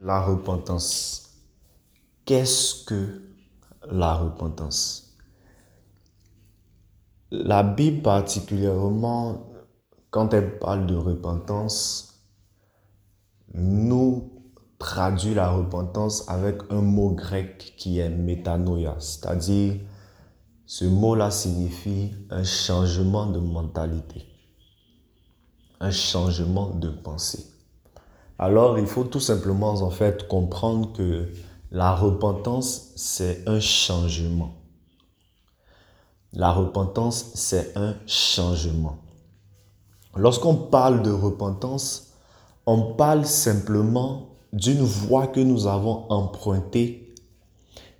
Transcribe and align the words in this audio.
La 0.00 0.20
repentance. 0.20 1.40
Qu'est-ce 2.26 2.84
que 2.84 3.22
la 3.90 4.12
repentance? 4.12 5.16
La 7.30 7.62
Bible 7.62 8.02
particulièrement, 8.02 9.54
quand 10.10 10.34
elle 10.34 10.58
parle 10.58 10.86
de 10.86 10.96
repentance, 10.96 12.22
nous 13.54 14.44
traduit 14.78 15.32
la 15.32 15.48
repentance 15.48 16.28
avec 16.28 16.58
un 16.68 16.82
mot 16.82 17.12
grec 17.12 17.72
qui 17.78 17.98
est 17.98 18.10
métanoïa, 18.10 18.96
c'est-à-dire 18.98 19.80
ce 20.66 20.84
mot-là 20.84 21.30
signifie 21.30 22.12
un 22.28 22.44
changement 22.44 23.24
de 23.28 23.38
mentalité, 23.38 24.26
un 25.80 25.90
changement 25.90 26.74
de 26.74 26.90
pensée. 26.90 27.55
Alors, 28.38 28.78
il 28.78 28.86
faut 28.86 29.04
tout 29.04 29.20
simplement 29.20 29.70
en 29.70 29.90
fait 29.90 30.28
comprendre 30.28 30.92
que 30.92 31.28
la 31.70 31.94
repentance, 31.94 32.92
c'est 32.96 33.42
un 33.46 33.60
changement. 33.60 34.54
La 36.32 36.52
repentance, 36.52 37.30
c'est 37.34 37.76
un 37.76 37.94
changement. 38.06 38.98
Lorsqu'on 40.16 40.54
parle 40.54 41.02
de 41.02 41.10
repentance, 41.10 42.12
on 42.66 42.94
parle 42.94 43.24
simplement 43.24 44.28
d'une 44.52 44.82
voie 44.82 45.26
que 45.26 45.40
nous 45.40 45.66
avons 45.66 46.04
empruntée 46.10 47.14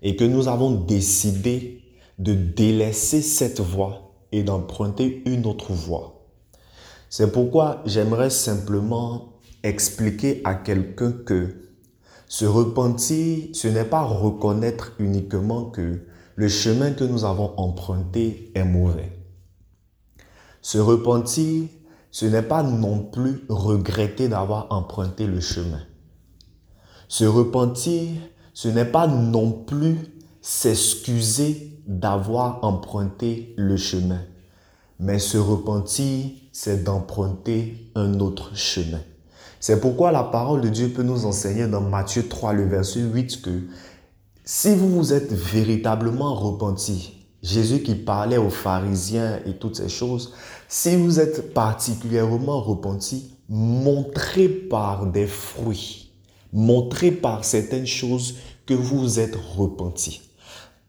et 0.03 0.17
que 0.17 0.25
nous 0.25 0.49
avons 0.49 0.71
décidé 0.71 1.83
de 2.19 2.35
délaisser 2.35 3.23
cette 3.23 3.61
voie 3.61 4.13
et 4.33 4.43
d'emprunter 4.43 5.23
une 5.27 5.47
autre 5.47 5.73
voie. 5.73 6.27
C'est 7.09 7.33
pourquoi 7.33 7.83
j'aimerais 7.87 8.31
simplement 8.31 9.36
expliquer 9.69 10.41
à 10.45 10.55
quelqu'un 10.55 11.13
que 11.13 11.67
se 12.29 12.45
repentir, 12.45 13.49
ce 13.53 13.69
n'est 13.69 13.85
pas 13.85 14.03
reconnaître 14.03 14.93
uniquement 14.99 15.67
que 15.67 16.01
le 16.35 16.49
chemin 16.49 16.93
que 16.93 17.05
nous 17.05 17.25
avons 17.25 17.55
emprunté 17.57 18.51
est 18.55 18.65
mauvais. 18.65 19.13
Se 20.61 20.79
repentir, 20.79 21.69
ce 22.11 22.27
n'est 22.27 22.43
pas 22.43 22.63
non 22.63 23.05
plus 23.05 23.45
regretter 23.49 24.29
d'avoir 24.29 24.67
emprunté 24.71 25.27
le 25.27 25.41
chemin. 25.41 25.81
Se 27.09 27.25
repentir, 27.25 28.11
ce 28.53 28.69
n'est 28.69 28.85
pas 28.85 29.07
non 29.07 29.53
plus 29.53 29.97
s'excuser 30.41 31.81
d'avoir 31.87 32.65
emprunté 32.65 33.55
le 33.57 33.77
chemin. 33.77 34.21
Mais 34.99 35.19
se 35.19 35.39
repentir, 35.39 36.31
c'est 36.53 36.83
d'emprunter 36.83 37.91
un 37.95 38.19
autre 38.19 38.57
chemin. 38.57 39.01
C'est 39.61 39.81
pourquoi 39.81 40.13
la 40.13 40.23
parole 40.23 40.61
de 40.61 40.69
Dieu 40.69 40.89
peut 40.89 41.03
nous 41.03 41.27
enseigner 41.27 41.67
dans 41.67 41.81
Matthieu 41.81 42.29
3, 42.29 42.53
le 42.53 42.67
verset 42.67 43.01
8, 43.01 43.43
que 43.43 43.63
si 44.45 44.75
vous 44.75 44.89
vous 44.89 45.13
êtes 45.13 45.33
véritablement 45.33 46.35
repenti, 46.35 47.27
Jésus 47.43 47.83
qui 47.83 47.95
parlait 47.95 48.37
aux 48.37 48.51
pharisiens 48.51 49.41
et 49.47 49.55
toutes 49.55 49.77
ces 49.77 49.89
choses, 49.89 50.35
si 50.69 50.97
vous 50.97 51.21
êtes 51.21 51.55
particulièrement 51.55 52.61
repenti, 52.61 53.37
montrez 53.49 54.49
par 54.49 55.07
des 55.07 55.27
fruits, 55.27 56.13
montrez 56.53 57.11
par 57.11 57.45
certaines 57.45 57.87
choses 57.87 58.37
que 58.67 58.75
vous 58.75 59.21
êtes 59.21 59.37
repenti. 59.57 60.23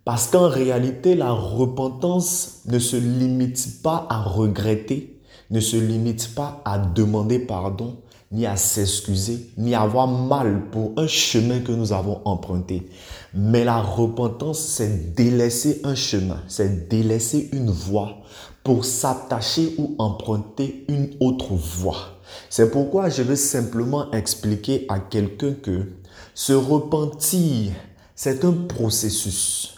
Parce 0.04 0.28
qu'en 0.28 0.48
réalité, 0.48 1.16
la 1.16 1.32
repentance 1.32 2.62
ne 2.66 2.80
se 2.80 2.96
limite 2.96 3.82
pas 3.84 4.08
à 4.10 4.22
regretter, 4.22 5.20
ne 5.52 5.60
se 5.60 5.78
limite 5.78 6.34
pas 6.34 6.62
à 6.66 6.80
demander 6.80 7.40
pardon, 7.40 7.98
ni 8.32 8.46
à 8.46 8.56
s'excuser, 8.56 9.52
ni 9.58 9.74
à 9.74 9.82
avoir 9.82 10.08
mal 10.08 10.70
pour 10.72 10.92
un 10.98 11.08
chemin 11.08 11.60
que 11.60 11.72
nous 11.72 11.94
avons 11.94 12.22
emprunté. 12.26 12.90
Mais 13.34 13.64
la 13.64 13.82
repentance, 13.82 14.60
c'est 14.60 15.16
délaisser 15.16 15.82
un 15.84 15.96
chemin, 15.96 16.42
c'est 16.48 16.90
délaisser 16.90 17.50
une 17.54 17.70
voie 17.70 18.18
pour 18.64 18.84
s'attacher 18.84 19.76
ou 19.78 19.96
emprunter 19.98 20.86
une 20.90 21.16
autre 21.22 21.54
voie. 21.54 22.20
C'est 22.50 22.70
pourquoi 22.70 23.10
je 23.10 23.24
veux 23.24 23.38
simplement 23.38 24.12
expliquer 24.12 24.86
à 24.90 25.00
quelqu'un 25.00 25.54
que 25.54 25.94
se 26.34 26.54
repentir, 26.54 27.72
c'est 28.16 28.44
un 28.44 28.52
processus. 28.52 29.77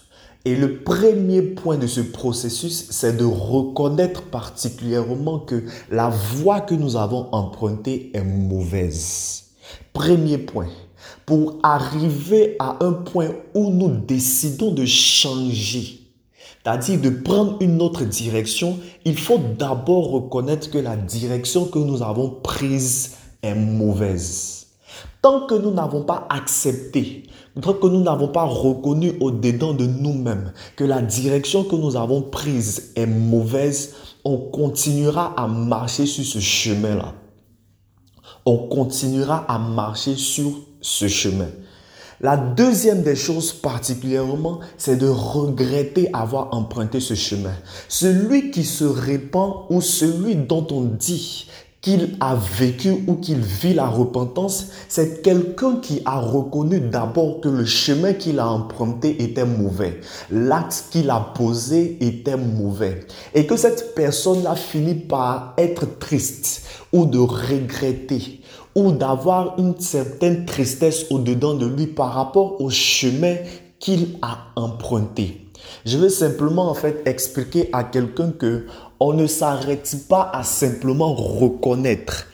Et 0.49 0.55
le 0.55 0.79
premier 0.79 1.43
point 1.43 1.77
de 1.77 1.85
ce 1.85 2.01
processus, 2.01 2.87
c'est 2.89 3.15
de 3.15 3.23
reconnaître 3.23 4.23
particulièrement 4.23 5.37
que 5.37 5.63
la 5.91 6.09
voie 6.09 6.59
que 6.59 6.73
nous 6.73 6.95
avons 6.95 7.27
empruntée 7.31 8.09
est 8.15 8.23
mauvaise. 8.23 9.43
Premier 9.93 10.39
point. 10.39 10.69
Pour 11.27 11.59
arriver 11.61 12.55
à 12.57 12.83
un 12.83 12.93
point 12.93 13.29
où 13.53 13.69
nous 13.69 13.89
décidons 13.89 14.71
de 14.71 14.87
changer, 14.87 15.99
c'est-à-dire 16.63 16.99
de 16.99 17.11
prendre 17.11 17.57
une 17.61 17.79
autre 17.79 18.03
direction, 18.03 18.79
il 19.05 19.19
faut 19.19 19.37
d'abord 19.37 20.09
reconnaître 20.09 20.71
que 20.71 20.79
la 20.79 20.95
direction 20.95 21.65
que 21.65 21.77
nous 21.77 22.01
avons 22.01 22.31
prise 22.41 23.17
est 23.43 23.53
mauvaise. 23.53 24.58
Tant 25.21 25.47
que 25.47 25.55
nous 25.55 25.71
n'avons 25.71 26.03
pas 26.03 26.27
accepté 26.29 27.23
Tant 27.61 27.73
que 27.73 27.87
nous 27.87 28.01
n'avons 28.01 28.29
pas 28.29 28.45
reconnu 28.45 29.13
au-dedans 29.19 29.73
de 29.73 29.85
nous-mêmes 29.85 30.53
que 30.75 30.83
la 30.83 31.01
direction 31.01 31.63
que 31.63 31.75
nous 31.75 31.97
avons 31.97 32.21
prise 32.21 32.91
est 32.95 33.05
mauvaise, 33.05 33.95
on 34.23 34.37
continuera 34.37 35.33
à 35.35 35.47
marcher 35.47 36.05
sur 36.05 36.23
ce 36.23 36.39
chemin-là. 36.39 37.13
On 38.45 38.57
continuera 38.69 39.45
à 39.47 39.57
marcher 39.57 40.15
sur 40.15 40.51
ce 40.79 41.07
chemin. 41.07 41.49
La 42.21 42.37
deuxième 42.37 43.01
des 43.01 43.15
choses 43.15 43.53
particulièrement, 43.53 44.59
c'est 44.77 44.97
de 44.97 45.07
regretter 45.07 46.09
avoir 46.13 46.53
emprunté 46.53 46.99
ce 46.99 47.13
chemin. 47.13 47.53
Celui 47.87 48.51
qui 48.51 48.63
se 48.63 48.83
répand 48.83 49.65
ou 49.69 49.81
celui 49.81 50.35
dont 50.35 50.67
on 50.71 50.81
dit 50.81 51.47
qu'il 51.81 52.17
a 52.19 52.35
vécu 52.35 52.91
ou 53.07 53.15
qu'il 53.15 53.39
vit 53.39 53.73
la 53.73 53.87
repentance, 53.87 54.67
c'est 54.89 55.21
quelqu'un 55.21 55.77
qui 55.77 56.01
a 56.05 56.19
reconnu 56.19 56.81
d'abord 56.81 57.39
que 57.39 57.47
le 57.47 57.65
chemin 57.65 58.13
qu'il 58.13 58.39
a 58.39 58.49
emprunté 58.49 59.23
était 59.23 59.45
mauvais, 59.45 60.01
l'acte 60.29 60.85
qu'il 60.91 61.09
a 61.09 61.19
posé 61.35 61.97
était 62.01 62.37
mauvais, 62.37 63.05
et 63.33 63.45
que 63.45 63.55
cette 63.55 63.95
personne-là 63.95 64.55
finit 64.55 64.95
par 64.95 65.53
être 65.57 65.99
triste 65.99 66.63
ou 66.91 67.05
de 67.05 67.19
regretter 67.19 68.41
ou 68.75 68.91
d'avoir 68.91 69.57
une 69.57 69.79
certaine 69.79 70.45
tristesse 70.45 71.05
au-dedans 71.09 71.55
de 71.55 71.65
lui 71.65 71.87
par 71.87 72.13
rapport 72.13 72.61
au 72.61 72.69
chemin 72.69 73.35
qu'il 73.79 74.17
a 74.21 74.47
emprunté. 74.55 75.45
Je 75.85 75.97
veux 75.97 76.09
simplement 76.09 76.69
en 76.69 76.73
fait 76.73 77.01
expliquer 77.05 77.69
à 77.73 77.83
quelqu'un 77.83 78.31
que 78.31 78.67
on 78.99 79.13
ne 79.13 79.27
s'arrête 79.27 79.95
pas 80.09 80.29
à 80.33 80.43
simplement 80.43 81.13
reconnaître 81.13 82.27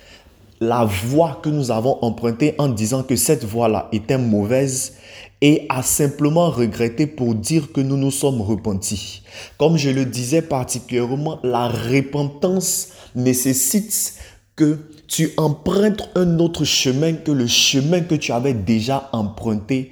la 0.60 0.86
voie 0.86 1.40
que 1.44 1.50
nous 1.50 1.70
avons 1.70 1.98
empruntée 2.02 2.56
en 2.58 2.70
disant 2.70 3.04
que 3.04 3.16
cette 3.16 3.44
voie-là 3.44 3.90
était 3.92 4.18
mauvaise 4.18 4.94
et 5.42 5.66
à 5.70 5.84
simplement 5.84 6.50
regretter 6.50 7.08
pour 7.08 7.36
dire 7.36 7.72
que 7.72 7.82
nous 7.82 7.98
nous 7.98 8.12
sommes 8.12 8.42
repentis. 8.42 9.22
Comme 9.58 9.78
je 9.78 9.90
le 9.90 10.06
disais 10.06 10.42
particulièrement, 10.42 11.40
la 11.44 11.68
repentance 11.68 12.90
nécessite 13.16 14.16
que 14.56 14.80
tu 15.08 15.32
empruntes 15.38 16.10
un 16.16 16.40
autre 16.40 16.64
chemin 16.64 17.14
que 17.14 17.32
le 17.32 17.48
chemin 17.48 18.02
que 18.02 18.16
tu 18.16 18.32
avais 18.32 18.54
déjà 18.54 19.10
emprunté 19.12 19.92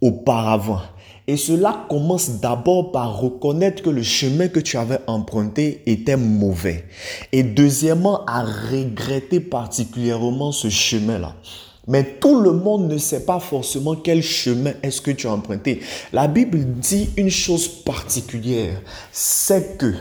auparavant. 0.00 0.80
Et 1.26 1.38
cela 1.38 1.86
commence 1.88 2.40
d'abord 2.40 2.92
par 2.92 3.18
reconnaître 3.18 3.82
que 3.82 3.90
le 3.90 4.02
chemin 4.02 4.48
que 4.48 4.60
tu 4.60 4.76
avais 4.76 4.98
emprunté 5.06 5.82
était 5.86 6.18
mauvais. 6.18 6.84
Et 7.32 7.42
deuxièmement, 7.42 8.24
à 8.26 8.44
regretter 8.44 9.40
particulièrement 9.40 10.52
ce 10.52 10.68
chemin-là. 10.68 11.34
Mais 11.86 12.18
tout 12.18 12.40
le 12.40 12.52
monde 12.52 12.90
ne 12.90 12.98
sait 12.98 13.24
pas 13.24 13.40
forcément 13.40 13.94
quel 13.94 14.22
chemin 14.22 14.72
est-ce 14.82 15.00
que 15.00 15.10
tu 15.10 15.26
as 15.26 15.32
emprunté. 15.32 15.80
La 16.12 16.28
Bible 16.28 16.64
dit 16.64 17.10
une 17.16 17.30
chose 17.30 17.68
particulière, 17.68 18.80
c'est 19.12 19.76
que 19.76 19.92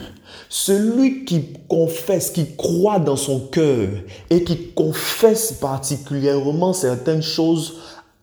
celui 0.47 1.25
qui 1.25 1.53
confesse, 1.67 2.29
qui 2.31 2.55
croit 2.55 2.99
dans 2.99 3.17
son 3.17 3.39
cœur 3.47 3.89
et 4.29 4.43
qui 4.43 4.71
confesse 4.73 5.53
particulièrement 5.53 6.73
certaines 6.73 7.23
choses 7.23 7.75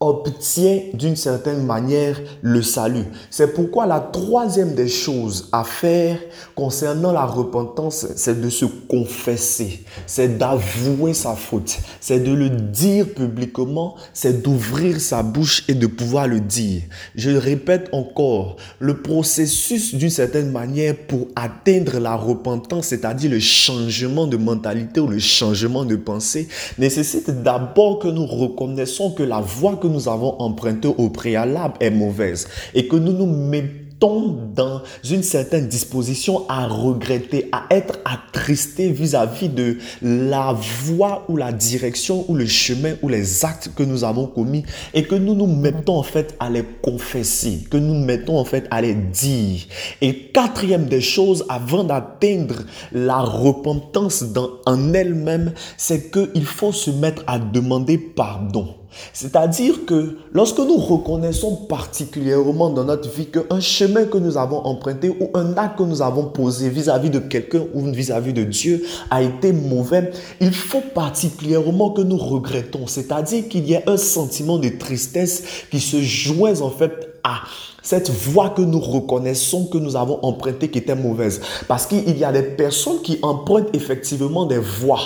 obtient 0.02 0.80
d'une 0.94 1.14
certaine 1.14 1.66
manière 1.66 2.18
le 2.40 2.62
salut. 2.62 3.04
C'est 3.28 3.52
pourquoi 3.52 3.84
la 3.84 4.00
troisième 4.00 4.74
des 4.74 4.88
choses 4.88 5.50
à 5.52 5.62
faire 5.62 6.18
concernant 6.54 7.12
la 7.12 7.26
repentance, 7.26 8.06
c'est 8.16 8.40
de 8.40 8.48
se 8.48 8.64
confesser, 8.64 9.84
c'est 10.06 10.38
d'avouer 10.38 11.12
sa 11.12 11.34
faute, 11.34 11.78
c'est 12.00 12.20
de 12.20 12.32
le 12.32 12.48
dire 12.48 13.10
publiquement, 13.10 13.94
c'est 14.14 14.40
d'ouvrir 14.42 14.98
sa 15.02 15.22
bouche 15.22 15.64
et 15.68 15.74
de 15.74 15.86
pouvoir 15.86 16.28
le 16.28 16.40
dire. 16.40 16.80
Je 17.14 17.32
répète 17.32 17.90
encore, 17.92 18.56
le 18.78 19.02
processus 19.02 19.94
d'une 19.94 20.08
certaine 20.08 20.50
manière 20.50 20.96
pour 20.96 21.28
atteindre 21.36 21.98
la 21.98 22.16
repentance, 22.16 22.86
c'est-à-dire 22.86 23.30
le 23.30 23.40
changement 23.40 24.26
de 24.26 24.38
mentalité 24.38 24.98
ou 25.00 25.08
le 25.08 25.18
changement 25.18 25.84
de 25.84 25.96
pensée, 25.96 26.48
nécessite 26.78 27.42
d'abord 27.42 27.98
que 27.98 28.08
nous 28.08 28.24
reconnaissons 28.24 29.10
que 29.10 29.22
la 29.22 29.40
voie 29.40 29.76
que 29.76 29.89
nous 29.90 30.08
avons 30.08 30.40
emprunté 30.40 30.88
au 30.88 31.10
préalable 31.10 31.74
est 31.80 31.90
mauvaise 31.90 32.48
et 32.74 32.88
que 32.88 32.96
nous 32.96 33.12
nous 33.12 33.26
mettons 33.26 33.90
dans 34.00 34.82
une 35.08 35.22
certaine 35.22 35.68
disposition 35.68 36.48
à 36.48 36.66
regretter, 36.66 37.48
à 37.52 37.64
être 37.70 37.98
attristé 38.04 38.90
vis-à-vis 38.90 39.48
de 39.48 39.76
la 40.00 40.52
voie 40.52 41.24
ou 41.28 41.36
la 41.36 41.52
direction 41.52 42.24
ou 42.28 42.34
le 42.34 42.46
chemin 42.46 42.94
ou 43.02 43.08
les 43.08 43.44
actes 43.44 43.70
que 43.74 43.82
nous 43.82 44.04
avons 44.04 44.26
commis 44.26 44.64
et 44.94 45.02
que 45.02 45.14
nous 45.14 45.34
nous 45.34 45.46
mettons 45.46 45.96
en 45.96 46.02
fait 46.02 46.34
à 46.40 46.48
les 46.48 46.64
confesser, 46.82 47.66
que 47.70 47.76
nous 47.76 47.94
nous 47.94 48.04
mettons 48.04 48.38
en 48.38 48.44
fait 48.44 48.66
à 48.70 48.80
les 48.80 48.94
dire. 48.94 49.60
Et 50.00 50.28
quatrième 50.28 50.86
des 50.86 51.02
choses, 51.02 51.44
avant 51.48 51.84
d'atteindre 51.84 52.64
la 52.92 53.20
repentance 53.20 54.24
en 54.66 54.94
elle-même, 54.94 55.52
c'est 55.76 56.10
qu'il 56.10 56.46
faut 56.46 56.72
se 56.72 56.90
mettre 56.90 57.22
à 57.26 57.38
demander 57.38 57.98
pardon. 57.98 58.79
C'est-à-dire 59.12 59.86
que 59.86 60.16
lorsque 60.32 60.58
nous 60.58 60.76
reconnaissons 60.76 61.56
particulièrement 61.56 62.70
dans 62.70 62.84
notre 62.84 63.08
vie 63.10 63.26
qu'un 63.26 63.60
chemin 63.60 64.04
que 64.04 64.18
nous 64.18 64.36
avons 64.36 64.58
emprunté 64.58 65.10
ou 65.10 65.30
un 65.34 65.56
acte 65.56 65.78
que 65.78 65.82
nous 65.84 66.02
avons 66.02 66.24
posé 66.24 66.68
vis-à-vis 66.68 67.10
de 67.10 67.18
quelqu'un 67.18 67.64
ou 67.74 67.90
vis-à-vis 67.90 68.32
de 68.32 68.44
Dieu 68.44 68.84
a 69.10 69.22
été 69.22 69.52
mauvais, 69.52 70.10
il 70.40 70.52
faut 70.52 70.82
particulièrement 70.94 71.90
que 71.90 72.02
nous 72.02 72.18
regrettons. 72.18 72.86
C'est-à-dire 72.86 73.48
qu'il 73.48 73.68
y 73.68 73.76
a 73.76 73.82
un 73.86 73.96
sentiment 73.96 74.58
de 74.58 74.68
tristesse 74.68 75.42
qui 75.70 75.80
se 75.80 76.00
joint 76.00 76.60
en 76.60 76.70
fait 76.70 77.18
à 77.22 77.40
cette 77.82 78.10
voie 78.10 78.50
que 78.50 78.62
nous 78.62 78.80
reconnaissons 78.80 79.66
que 79.66 79.78
nous 79.78 79.96
avons 79.96 80.18
empruntée 80.22 80.68
qui 80.68 80.78
était 80.78 80.94
mauvaise. 80.94 81.40
Parce 81.68 81.86
qu'il 81.86 82.18
y 82.18 82.24
a 82.24 82.32
des 82.32 82.42
personnes 82.42 83.00
qui 83.02 83.18
empruntent 83.22 83.74
effectivement 83.74 84.46
des 84.46 84.58
voies 84.58 85.00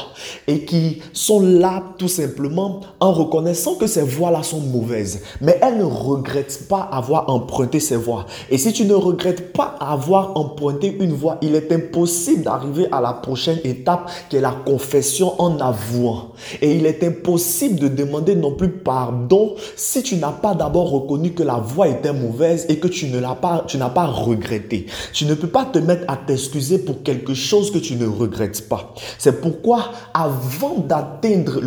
et 0.46 0.64
qui 0.64 1.02
sont 1.12 1.40
là 1.40 1.82
tout 1.98 2.08
simplement 2.08 2.80
en 3.00 3.12
reconnaissant 3.12 3.74
que 3.74 3.86
ces 3.86 4.02
voies-là 4.02 4.42
sont 4.42 4.60
mauvaises. 4.60 5.22
Mais 5.40 5.58
elles 5.62 5.78
ne 5.78 5.84
regrettent 5.84 6.68
pas 6.68 6.80
avoir 6.80 7.30
emprunté 7.30 7.80
ces 7.80 7.96
voies. 7.96 8.26
Et 8.50 8.58
si 8.58 8.72
tu 8.72 8.84
ne 8.84 8.94
regrettes 8.94 9.52
pas 9.52 9.76
avoir 9.80 10.36
emprunté 10.36 10.96
une 11.00 11.12
voie, 11.12 11.38
il 11.42 11.54
est 11.54 11.72
impossible 11.72 12.42
d'arriver 12.42 12.86
à 12.92 13.00
la 13.00 13.12
prochaine 13.12 13.58
étape 13.64 14.10
qui 14.28 14.36
est 14.36 14.40
la 14.40 14.54
confession 14.64 15.40
en 15.40 15.58
avouant. 15.60 16.30
Et 16.60 16.74
il 16.74 16.86
est 16.86 17.02
impossible 17.02 17.78
de 17.78 17.88
demander 17.88 18.34
non 18.34 18.52
plus 18.52 18.70
pardon 18.70 19.54
si 19.76 20.02
tu 20.02 20.16
n'as 20.16 20.32
pas 20.32 20.54
d'abord 20.54 20.90
reconnu 20.90 21.32
que 21.32 21.42
la 21.42 21.56
voie 21.56 21.88
était 21.88 22.12
mauvaise 22.12 22.63
et 22.68 22.78
que 22.78 22.88
tu 22.88 23.06
ne 23.06 23.18
l'as 23.18 23.34
pas, 23.34 23.64
tu 23.66 23.76
n'as 23.76 23.90
pas 23.90 24.06
regretté. 24.06 24.86
Tu 25.12 25.26
ne 25.26 25.34
peux 25.34 25.48
pas 25.48 25.64
te 25.64 25.78
mettre 25.78 26.04
à 26.08 26.16
t'excuser 26.16 26.78
pour 26.78 27.02
quelque 27.02 27.34
chose 27.34 27.70
que 27.70 27.78
tu 27.78 27.96
ne 27.96 28.06
regrettes 28.06 28.68
pas. 28.68 28.94
C'est 29.18 29.40
pourquoi 29.40 29.90
avant 30.12 30.78
d'atteindre 30.78 31.60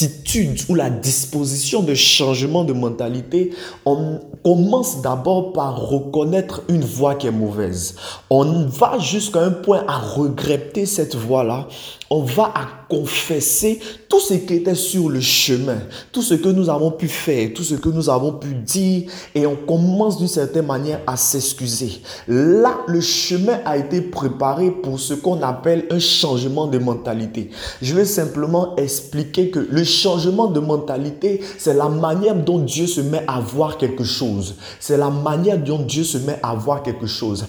l'attitude 0.00 0.60
ou 0.68 0.74
la 0.74 0.90
disposition 0.90 1.82
de 1.82 1.94
changement 1.94 2.64
de 2.64 2.72
mentalité, 2.72 3.50
on 3.84 4.20
commence 4.44 5.02
d'abord 5.02 5.52
par 5.52 5.88
reconnaître 5.88 6.62
une 6.68 6.84
voie 6.84 7.14
qui 7.14 7.26
est 7.26 7.32
mauvaise. 7.32 7.96
On 8.30 8.66
va 8.66 8.98
jusqu'à 8.98 9.40
un 9.40 9.50
point 9.50 9.84
à 9.88 9.98
regretter 9.98 10.86
cette 10.86 11.16
voie-là. 11.16 11.66
On 12.10 12.22
va 12.22 12.44
à 12.54 12.66
confesser 12.88 13.80
tout 14.08 14.20
ce 14.20 14.34
qui 14.34 14.54
était 14.54 14.74
sur 14.74 15.10
le 15.10 15.20
chemin, 15.20 15.78
tout 16.10 16.22
ce 16.22 16.34
que 16.34 16.48
nous 16.48 16.70
avons 16.70 16.90
pu 16.90 17.06
faire, 17.06 17.52
tout 17.54 17.62
ce 17.62 17.74
que 17.74 17.90
nous 17.90 18.08
avons 18.08 18.32
pu 18.32 18.54
dire, 18.54 19.10
et 19.34 19.46
on 19.46 19.56
commence 19.56 20.16
d'une 20.16 20.28
certaine 20.28 20.64
manière 20.64 21.00
à 21.06 21.18
s'excuser. 21.18 22.00
Là, 22.26 22.78
le 22.86 23.02
chemin 23.02 23.58
a 23.66 23.76
été 23.76 24.00
préparé 24.00 24.70
pour 24.70 24.98
ce 24.98 25.12
qu'on 25.12 25.42
appelle 25.42 25.84
un 25.90 25.98
changement 25.98 26.66
de 26.66 26.78
mentalité. 26.78 27.50
Je 27.82 27.94
vais 27.94 28.06
simplement 28.06 28.74
expliquer 28.76 29.50
que 29.50 29.58
le 29.58 29.84
changement 29.88 30.46
de 30.46 30.60
mentalité, 30.60 31.40
c'est 31.58 31.74
la 31.74 31.88
manière 31.88 32.36
dont 32.36 32.58
Dieu 32.58 32.86
se 32.86 33.00
met 33.00 33.24
à 33.26 33.40
voir 33.40 33.76
quelque 33.76 34.04
chose. 34.04 34.54
C'est 34.78 34.96
la 34.96 35.10
manière 35.10 35.58
dont 35.58 35.80
Dieu 35.80 36.04
se 36.04 36.18
met 36.18 36.38
à 36.42 36.54
voir 36.54 36.82
quelque 36.82 37.06
chose. 37.06 37.46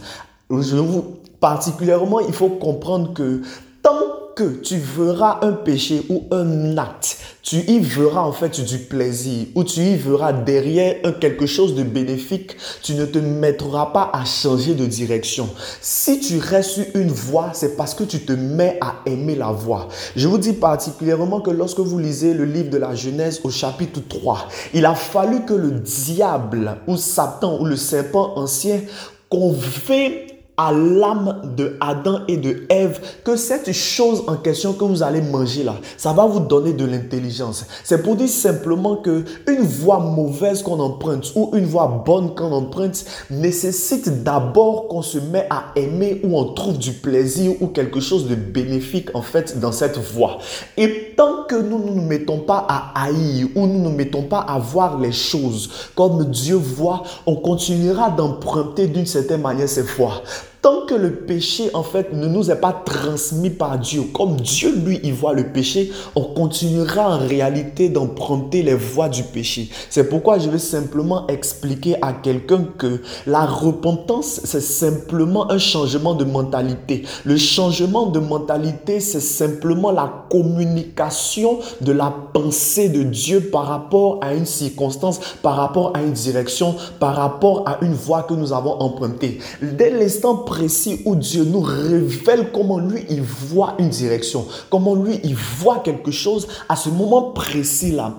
Je 0.50 0.78
vous, 0.78 1.18
particulièrement, 1.40 2.20
il 2.22 2.34
faut 2.34 2.50
comprendre 2.50 3.14
que 3.14 3.42
tant 3.84 4.00
que 4.36 4.62
tu 4.62 4.78
verras 4.78 5.40
un 5.44 5.52
péché 5.52 6.04
ou 6.10 6.24
un 6.32 6.78
acte, 6.78 7.19
tu 7.50 7.58
y 7.68 7.80
verras 7.80 8.22
en 8.22 8.32
fait 8.32 8.64
du 8.64 8.78
plaisir 8.78 9.48
ou 9.56 9.64
tu 9.64 9.80
y 9.80 9.96
verras 9.96 10.34
derrière 10.34 10.98
quelque 11.20 11.48
chose 11.48 11.74
de 11.74 11.82
bénéfique, 11.82 12.56
tu 12.84 12.94
ne 12.94 13.06
te 13.06 13.18
mettras 13.18 13.88
pas 13.88 14.12
à 14.14 14.24
changer 14.24 14.76
de 14.76 14.86
direction. 14.86 15.50
Si 15.82 16.20
tu 16.20 16.38
restes 16.38 16.70
sur 16.70 16.86
une 16.94 17.10
voie, 17.10 17.50
c'est 17.54 17.76
parce 17.76 17.96
que 17.96 18.04
tu 18.04 18.20
te 18.20 18.34
mets 18.34 18.78
à 18.82 18.98
aimer 19.08 19.34
la 19.34 19.52
voie. 19.52 19.88
Je 20.16 20.28
vous 20.28 20.38
dis 20.38 20.54
particulièrement 20.54 21.42
que 21.42 21.50
lorsque 21.50 21.80
vous 21.80 21.98
lisez 21.98 22.36
le 22.36 22.46
livre 22.46 22.70
de 22.70 22.78
la 22.78 22.94
Genèse 22.94 23.42
au 23.44 23.50
chapitre 23.50 24.00
3, 24.08 24.48
il 24.76 24.86
a 24.86 24.94
fallu 24.94 25.44
que 25.44 25.56
le 25.56 25.72
diable 25.72 26.78
ou 26.86 26.98
Satan 26.98 27.60
ou 27.60 27.66
le 27.66 27.78
serpent 27.78 28.34
ancien 28.36 28.82
convainc 29.28 30.29
à 30.60 30.74
l'âme 30.74 31.54
de 31.56 31.78
Adam 31.80 32.20
et 32.28 32.36
de 32.36 32.66
Ève 32.68 33.00
que 33.24 33.38
cette 33.38 33.72
chose 33.72 34.24
en 34.28 34.36
question 34.36 34.74
que 34.74 34.84
vous 34.84 35.04
allez 35.04 35.22
manger 35.22 35.64
là, 35.64 35.76
ça 35.96 36.12
va 36.12 36.26
vous 36.26 36.42
donner 36.42 36.74
de 36.74 36.84
l'intelligence. 36.84 37.66
C'est 37.86 38.04
pour 38.04 38.18
dire 38.18 38.28
simplement 38.28 38.98
que 38.98 39.24
une 39.48 39.62
voie 39.62 40.00
mauvaise 40.00 40.62
qu'on 40.62 40.82
emprunte 40.82 41.32
ou 41.36 41.52
une 41.54 41.64
voie 41.64 42.04
bonne 42.06 42.36
qu'on 42.36 42.52
emprunte 42.52 43.06
nécessite 43.30 44.22
d'abord 44.24 44.90
qu'on 44.90 45.02
se 45.02 45.18
met 45.18 45.48
à 45.50 45.68
aimer 45.78 46.20
ou 46.26 46.38
on 46.38 46.54
trouve 46.54 46.78
du 46.78 46.92
plaisir 46.92 47.54
ou 47.62 47.68
quelque 47.68 48.02
chose 48.02 48.28
de 48.28 48.36
bénéfique 48.36 49.16
en 49.16 49.22
fait 49.22 49.62
dans 49.62 49.72
cette 49.72 49.98
voie. 49.98 50.40
Et 50.76 51.14
tant 51.16 51.46
que 51.48 51.56
nous 51.56 51.80
ne 51.80 51.92
nous 51.92 52.02
mettons 52.02 52.40
pas 52.40 52.66
à 52.68 53.06
haïr 53.06 53.48
ou 53.56 53.66
nous 53.66 53.80
ne 53.80 53.84
nous 53.86 53.96
mettons 53.96 54.24
pas 54.24 54.40
à 54.40 54.60
voir 54.60 55.00
les 55.00 55.14
choses 55.14 55.70
comme 55.96 56.26
Dieu 56.26 56.56
voit, 56.56 57.04
on 57.26 57.38
continuera 57.38 58.10
d'emprunter 58.10 58.88
d'une 58.88 59.06
certaine 59.06 59.42
manière 59.42 59.70
ces 59.70 59.84
voies. 59.84 60.22
Tant 60.62 60.86
que 60.86 60.94
le 60.94 61.12
péché, 61.14 61.70
en 61.74 61.84
fait, 61.84 62.12
ne 62.12 62.28
nous 62.28 62.52
est 62.52 62.60
pas 62.60 62.74
transmis 62.74 63.50
par 63.50 63.80
Dieu, 63.80 64.02
comme 64.14 64.36
Dieu, 64.36 64.76
lui, 64.76 65.00
y 65.04 65.12
voit 65.12 65.34
le 65.34 65.54
péché, 65.54 65.90
on 66.16 66.24
continuera 66.24 67.16
en 67.16 67.18
réalité 67.18 67.88
d'emprunter 67.88 68.62
les 68.62 68.74
voies 68.74 69.08
du 69.08 69.24
péché. 69.24 69.70
C'est 69.90 70.10
pourquoi 70.10 70.38
je 70.38 70.50
vais 70.50 70.60
simplement 70.60 71.28
expliquer 71.28 71.96
à 72.02 72.12
quelqu'un 72.12 72.66
que 72.78 73.02
la 73.26 73.46
repentance, 73.46 74.42
c'est 74.44 74.60
simplement 74.60 75.50
un 75.50 75.60
changement 75.60 76.14
de 76.14 76.26
mentalité. 76.26 77.04
Le 77.24 77.38
changement 77.38 78.08
de 78.08 78.20
mentalité, 78.20 79.00
c'est 79.00 79.22
simplement 79.22 79.92
la 79.92 80.12
communication 80.30 81.60
de 81.80 81.94
la 81.94 82.14
pensée 82.34 82.90
de 82.90 83.04
Dieu 83.04 83.50
par 83.50 83.66
rapport 83.66 84.20
à 84.22 84.34
une 84.34 84.46
circonstance, 84.46 85.22
par 85.42 85.56
rapport 85.56 85.94
à 85.96 86.02
une 86.02 86.12
direction, 86.12 86.76
par 87.00 87.16
rapport 87.16 87.64
à 87.66 87.78
une 87.82 87.94
voie 87.94 88.24
que 88.24 88.34
nous 88.34 88.52
avons 88.52 88.74
empruntée. 88.82 89.40
Dès 89.62 89.92
l'instant 89.92 90.49
précis 90.50 91.02
où 91.06 91.16
Dieu 91.16 91.44
nous 91.44 91.62
révèle 91.62 92.52
comment 92.52 92.80
lui, 92.80 93.06
il 93.08 93.22
voit 93.22 93.76
une 93.78 93.90
direction, 93.90 94.48
comment 94.72 94.96
lui, 94.96 95.20
il 95.24 95.36
voit 95.36 95.80
quelque 95.80 96.10
chose, 96.10 96.48
à 96.68 96.76
ce 96.76 96.90
moment 96.90 97.32
précis-là, 97.34 98.16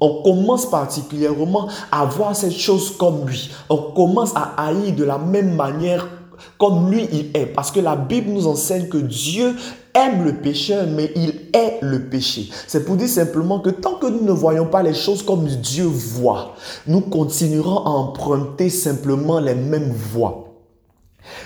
on 0.00 0.22
commence 0.22 0.70
particulièrement 0.70 1.68
à 1.90 2.04
voir 2.04 2.36
cette 2.36 2.52
chose 2.52 2.92
comme 2.96 3.26
lui. 3.26 3.50
On 3.68 3.78
commence 3.92 4.30
à 4.36 4.66
haïr 4.68 4.94
de 4.94 5.02
la 5.02 5.18
même 5.18 5.56
manière 5.56 6.06
comme 6.58 6.90
lui 6.90 7.08
il 7.10 7.30
est. 7.34 7.46
Parce 7.46 7.72
que 7.72 7.80
la 7.80 7.96
Bible 7.96 8.30
nous 8.30 8.46
enseigne 8.46 8.88
que 8.88 8.98
Dieu 8.98 9.56
aime 9.94 10.24
le 10.24 10.34
pécheur, 10.34 10.86
mais 10.86 11.10
il 11.16 11.40
est 11.52 11.78
le 11.82 12.04
péché. 12.08 12.50
C'est 12.66 12.84
pour 12.84 12.96
dire 12.96 13.08
simplement 13.08 13.58
que 13.58 13.70
tant 13.70 13.94
que 13.94 14.06
nous 14.06 14.22
ne 14.22 14.32
voyons 14.32 14.66
pas 14.66 14.82
les 14.82 14.94
choses 14.94 15.22
comme 15.22 15.46
Dieu 15.46 15.84
voit, 15.84 16.54
nous 16.86 17.00
continuerons 17.00 17.78
à 17.78 17.90
emprunter 17.90 18.68
simplement 18.68 19.40
les 19.40 19.54
mêmes 19.54 19.92
voies. 19.92 20.43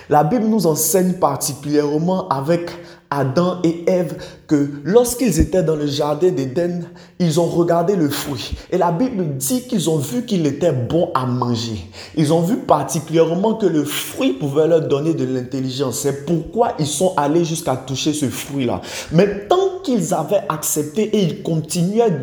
La 0.08 0.25
Bible 0.25 0.47
nous 0.47 0.66
enseigne 0.66 1.14
particulièrement 1.14 2.28
avec 2.28 2.70
Adam 3.11 3.61
et 3.64 3.85
Ève 3.90 4.16
que 4.47 4.70
lorsqu'ils 4.85 5.40
étaient 5.40 5.62
dans 5.62 5.76
le 5.76 5.87
jardin 5.87 6.30
d'Éden, 6.30 6.85
ils 7.18 7.40
ont 7.40 7.47
regardé 7.47 7.97
le 7.97 8.08
fruit. 8.08 8.54
Et 8.70 8.76
la 8.76 8.92
Bible 8.92 9.37
dit 9.37 9.66
qu'ils 9.66 9.88
ont 9.88 9.97
vu 9.97 10.26
qu'il 10.26 10.47
était 10.47 10.73
bon 10.73 11.11
à 11.14 11.25
manger. 11.25 11.90
Ils 12.16 12.32
ont 12.32 12.42
vu 12.42 12.56
particulièrement 12.56 13.54
que 13.54 13.66
le 13.66 13.85
fruit 13.85 14.35
pouvait 14.35 14.68
leur 14.68 14.82
donner 14.87 15.14
de 15.14 15.25
l'intelligence. 15.25 16.00
C'est 16.00 16.26
pourquoi 16.26 16.75
ils 16.78 16.87
sont 16.87 17.14
allés 17.16 17.44
jusqu'à 17.44 17.76
toucher 17.76 18.12
ce 18.12 18.28
fruit-là. 18.28 18.82
Mais 19.12 19.47
tant 19.49 19.68
qu'ils 19.88 20.12
avaient 20.12 20.42
accepté 20.50 21.04
et 21.16 21.23
ils 21.23 21.42
continuaient 21.42 22.21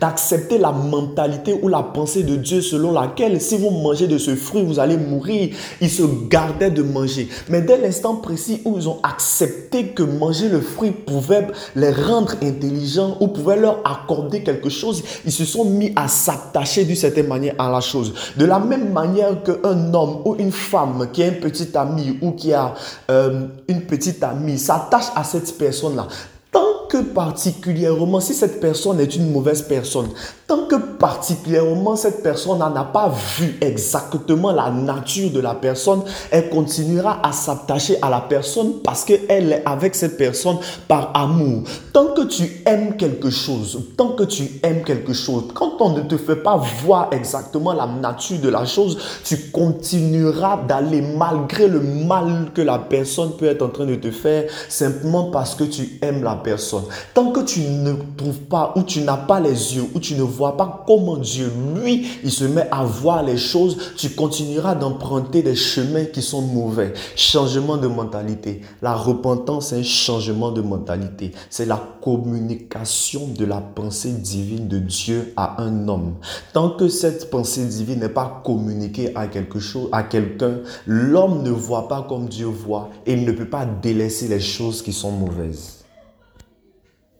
d'accepter 0.00 0.58
la 0.58 0.72
mentalité 0.72 1.56
ou 1.62 1.68
la 1.68 1.84
pensée 1.84 2.24
de 2.24 2.34
Dieu 2.34 2.60
selon 2.60 2.90
laquelle 2.90 3.40
si 3.40 3.56
vous 3.56 3.70
mangez 3.70 4.08
de 4.08 4.18
ce 4.18 4.34
fruit, 4.34 4.64
vous 4.64 4.80
allez 4.80 4.96
mourir, 4.96 5.54
ils 5.80 5.90
se 5.90 6.02
gardaient 6.28 6.72
de 6.72 6.82
manger. 6.82 7.28
Mais 7.48 7.62
dès 7.62 7.78
l'instant 7.78 8.16
précis 8.16 8.60
où 8.64 8.76
ils 8.76 8.88
ont 8.88 8.98
accepté 9.04 9.88
que 9.88 10.02
manger 10.02 10.48
le 10.48 10.60
fruit 10.60 10.90
pouvait 10.90 11.46
les 11.76 11.92
rendre 11.92 12.34
intelligents 12.42 13.16
ou 13.20 13.28
pouvait 13.28 13.56
leur 13.56 13.86
accorder 13.86 14.42
quelque 14.42 14.68
chose, 14.68 15.04
ils 15.24 15.30
se 15.30 15.44
sont 15.44 15.64
mis 15.64 15.92
à 15.94 16.08
s'attacher 16.08 16.84
d'une 16.84 16.96
certaine 16.96 17.28
manière 17.28 17.54
à 17.58 17.70
la 17.70 17.80
chose. 17.80 18.14
De 18.36 18.46
la 18.46 18.58
même 18.58 18.92
manière 18.92 19.44
qu'un 19.44 19.94
homme 19.94 20.22
ou 20.24 20.34
une 20.40 20.50
femme 20.50 21.08
qui 21.12 21.22
a 21.22 21.28
un 21.28 21.32
petit 21.34 21.68
ami 21.76 22.18
ou 22.20 22.32
qui 22.32 22.52
a 22.52 22.74
euh, 23.12 23.46
une 23.68 23.82
petite 23.82 24.24
amie 24.24 24.58
s'attache 24.58 25.06
à 25.14 25.22
cette 25.22 25.56
personne-là, 25.56 26.08
tant 26.50 26.85
particulièrement, 27.02 28.20
si 28.20 28.34
cette 28.34 28.60
personne 28.60 29.00
est 29.00 29.16
une 29.16 29.30
mauvaise 29.30 29.62
personne, 29.62 30.08
tant 30.46 30.66
que 30.66 30.76
particulièrement 30.76 31.96
cette 31.96 32.22
personne 32.22 32.58
n'a 32.58 32.84
pas 32.84 33.12
vu 33.38 33.56
exactement 33.60 34.52
la 34.52 34.70
nature 34.70 35.30
de 35.30 35.40
la 35.40 35.54
personne, 35.54 36.02
elle 36.30 36.48
continuera 36.48 37.26
à 37.26 37.32
s'attacher 37.32 37.98
à 38.02 38.10
la 38.10 38.20
personne 38.20 38.80
parce 38.82 39.04
qu'elle 39.04 39.52
est 39.52 39.62
avec 39.66 39.94
cette 39.94 40.16
personne 40.16 40.58
par 40.88 41.10
amour. 41.14 41.62
Tant 41.92 42.14
que 42.14 42.22
tu 42.22 42.62
aimes 42.66 42.96
quelque 42.96 43.30
chose, 43.30 43.80
tant 43.96 44.10
que 44.10 44.24
tu 44.24 44.60
aimes 44.62 44.82
quelque 44.84 45.12
chose, 45.12 45.44
quand 45.54 45.80
on 45.80 45.90
ne 45.90 46.02
te 46.02 46.16
fait 46.16 46.36
pas 46.36 46.56
voir 46.84 47.08
exactement 47.12 47.72
la 47.72 47.86
nature 47.86 48.38
de 48.38 48.48
la 48.48 48.64
chose, 48.64 48.98
tu 49.24 49.36
continueras 49.50 50.58
d'aller 50.68 51.02
malgré 51.02 51.68
le 51.68 51.80
mal 51.80 52.50
que 52.54 52.62
la 52.62 52.78
personne 52.78 53.32
peut 53.36 53.46
être 53.46 53.62
en 53.62 53.68
train 53.68 53.86
de 53.86 53.96
te 53.96 54.10
faire, 54.10 54.50
simplement 54.68 55.30
parce 55.30 55.54
que 55.54 55.64
tu 55.64 55.98
aimes 56.02 56.22
la 56.22 56.36
personne. 56.36 56.84
Tant 57.14 57.32
que 57.32 57.40
tu 57.40 57.60
ne 57.60 57.94
trouves 58.16 58.40
pas, 58.40 58.72
ou 58.76 58.82
tu 58.82 59.00
n'as 59.00 59.16
pas 59.16 59.40
les 59.40 59.76
yeux, 59.76 59.84
ou 59.94 60.00
tu 60.00 60.14
ne 60.14 60.22
vois 60.22 60.56
pas 60.56 60.84
comment 60.86 61.16
Dieu, 61.16 61.50
lui, 61.74 62.06
il 62.22 62.30
se 62.30 62.44
met 62.44 62.68
à 62.70 62.84
voir 62.84 63.22
les 63.22 63.36
choses, 63.36 63.76
tu 63.96 64.10
continueras 64.10 64.74
d'emprunter 64.74 65.42
des 65.42 65.54
chemins 65.54 66.04
qui 66.04 66.22
sont 66.22 66.42
mauvais. 66.42 66.92
Changement 67.14 67.76
de 67.76 67.86
mentalité. 67.86 68.62
La 68.82 68.94
repentance, 68.94 69.68
c'est 69.68 69.78
un 69.78 69.82
changement 69.82 70.50
de 70.50 70.60
mentalité. 70.60 71.32
C'est 71.50 71.66
la 71.66 71.80
communication 72.02 73.28
de 73.36 73.44
la 73.44 73.60
pensée 73.60 74.12
divine 74.12 74.68
de 74.68 74.78
Dieu 74.78 75.32
à 75.36 75.62
un 75.62 75.88
homme. 75.88 76.14
Tant 76.52 76.70
que 76.70 76.88
cette 76.88 77.30
pensée 77.30 77.64
divine 77.64 78.00
n'est 78.00 78.08
pas 78.08 78.42
communiquée 78.44 79.12
à 79.14 79.26
quelque 79.26 79.58
chose, 79.58 79.88
à 79.92 80.02
quelqu'un, 80.02 80.58
l'homme 80.86 81.42
ne 81.42 81.50
voit 81.50 81.88
pas 81.88 82.06
comme 82.08 82.28
Dieu 82.28 82.46
voit 82.46 82.90
et 83.06 83.14
il 83.14 83.24
ne 83.24 83.32
peut 83.32 83.48
pas 83.48 83.66
délaisser 83.66 84.28
les 84.28 84.40
choses 84.40 84.82
qui 84.82 84.92
sont 84.92 85.10
mauvaises. 85.10 85.75